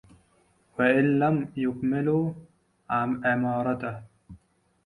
[0.79, 2.33] وَإِنْ لَمْ يُكْمِلُوا
[2.89, 4.03] عِمَارَتَهُ